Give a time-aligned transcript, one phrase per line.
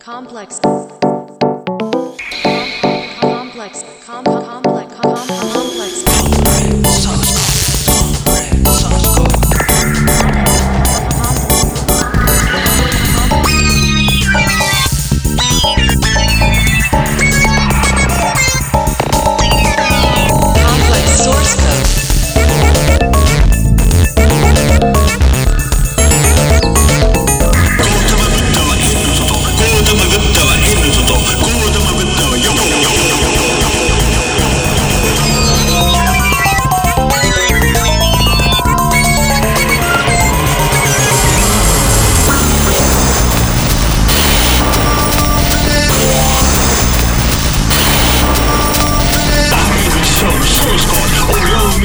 [0.00, 0.58] complex.
[3.20, 3.84] Complex.
[4.06, 4.94] Com- complex.
[5.52, 6.09] Complex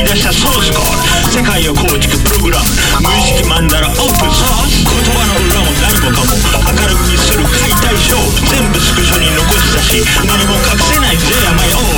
[0.00, 2.64] 俺を生み出したソースコード世界を構築プログラム
[3.04, 4.08] 無意識マンダラオープン。
[4.08, 6.32] ソース言葉の裏も何もかも。
[6.72, 8.24] 明るくにする解体ショー。
[8.48, 11.89] 全部スクショに残したし何も隠せないぜ甘いオー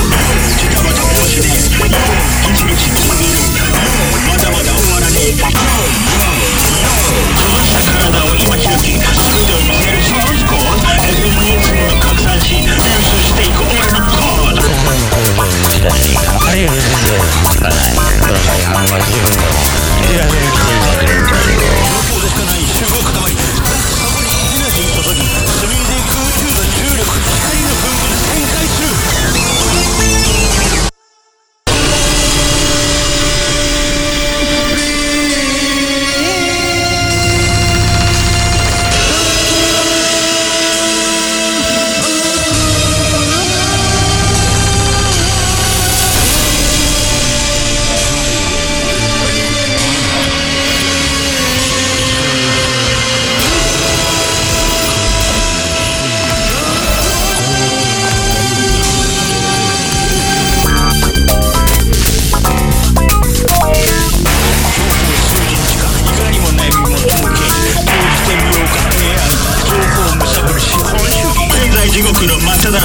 [72.73, 72.81] 誰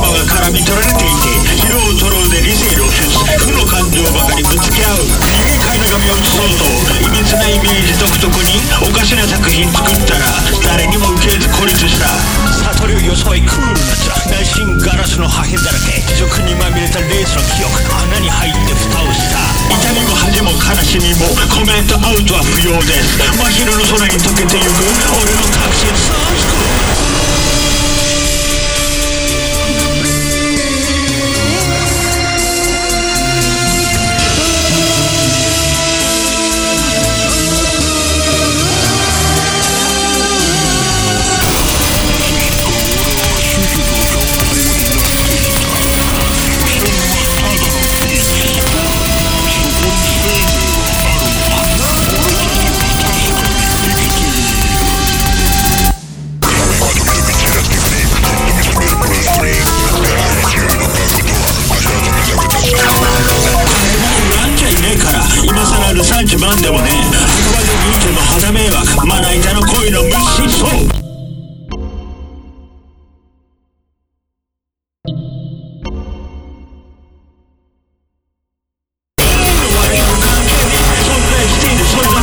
[0.00, 1.12] もが絡み取られてい
[1.44, 3.04] て疲労とろうで理性露出
[3.36, 5.04] 負の感情ばかりぶつけ合う。
[5.04, 6.64] 人間界の神を映そうと
[7.04, 10.24] いびつなイメージ独特におかしな作品作ったら
[10.64, 12.08] 誰にも受けず孤立した。
[12.80, 16.00] 悟りを装いクールなザ内心ガラスの破片だらけ。
[16.16, 17.76] 俗にまみれたレースの記憶。
[18.08, 19.36] 穴に入って蓋をした。
[19.68, 23.20] 痛みも恥も悲しみもコメントアウトは不要です。
[23.20, 24.80] 真昼の空に溶けてゆく。
[25.12, 27.29] 俺の確信ソース
[66.50, 70.64] らルサンチマンでもねあくまで忍者の肌迷惑まな板の恋の無疾走
[79.72, 82.20] 悪いも関係ねえ存在しているそれ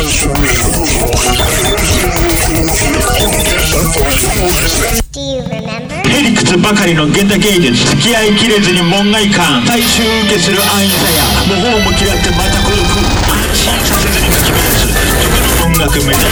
[0.00, 0.04] へ
[6.22, 15.09] りくつばかりの現代芸術付き合いきれずに門外観大衆受けする安易さや模倣も嫌ってまた孤独安心させずにかき乱す
[15.80, 16.28] 時の音楽目指した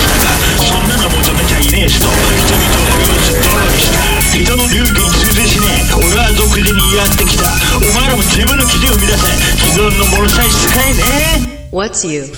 [0.61, 2.13] そんなの求めちゃいねえしと人。
[2.53, 3.41] 々を用つ通り
[3.81, 3.97] した
[4.37, 7.45] 人の流儀に通じしねえ俺は独自にやってきた。
[7.77, 9.27] お前らも自分の記事を生み出せ。
[9.73, 11.01] 既存のものさえ使えね
[11.73, 11.75] え。
[11.75, 12.29] What's you「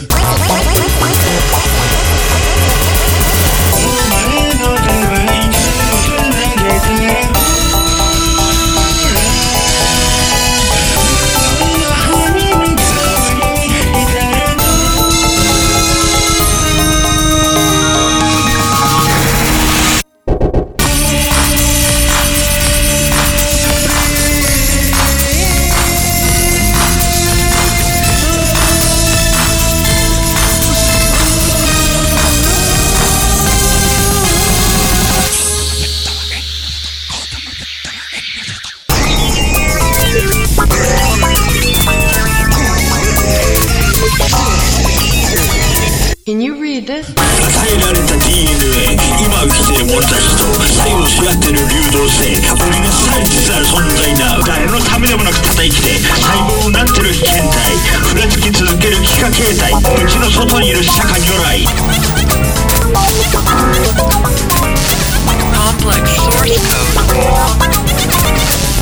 [47.51, 57.77] 変えられた DNA 今生きてる者たちと最後し合ってる流動性補にされつ存在な誰のためでもなくただて細胞をなってる被検体
[58.07, 61.65] ふらつき続ける気化形態うちの外にいる釈迦如来。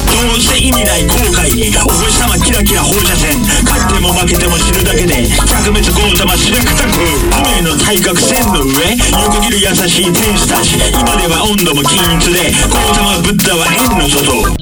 [0.08, 3.14] どうして意味ない後悔にお星様キラキラ放射
[4.78, 8.94] るだけで百滅豪様しなくたく不明の体格線の上
[9.26, 10.78] 横切る優しい天使たち。
[10.92, 14.56] 今では温度も均一で豪様ブッダは円の外。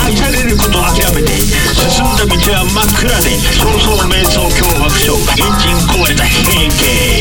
[0.00, 7.11] 愛されること諦めて進んだ道は真っ暗で早々瞑想脅迫症エンジン壊れた変形。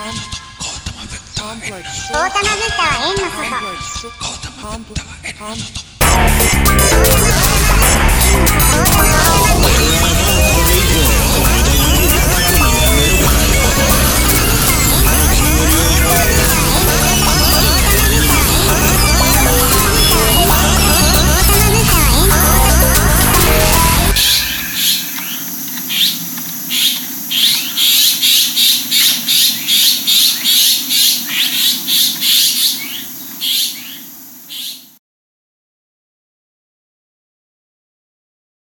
[0.00, 3.50] 大玉ブッダは縁のこと
[4.78, 5.58] ブッダは円
[9.14, 9.19] の